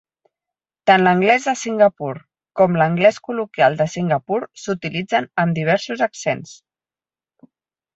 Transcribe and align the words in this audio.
Tant 0.91 1.03
l'anglès 1.07 1.45
de 1.49 1.53
Singapur 1.65 2.09
com 2.61 2.79
l'anglès 2.83 3.21
col·loquial 3.29 3.79
de 3.85 3.89
Singapur 3.99 4.43
s'utilitzen 4.65 5.33
amb 5.45 5.63
diversos 5.63 6.07
accents. 6.13 6.61